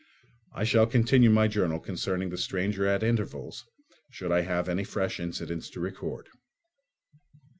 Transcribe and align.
I 0.55 0.63
shall 0.63 0.87
continue 0.87 1.29
my 1.29 1.47
journal 1.47 1.79
concerning 1.79 2.31
the 2.31 2.37
stranger 2.39 2.87
at 2.87 3.03
intervals, 3.03 3.65
should 4.09 4.31
I 4.31 4.41
have 4.41 4.67
any 4.67 4.83
fresh 4.83 5.19
incidents 5.19 5.69
to 5.69 5.79
record. 5.79 6.27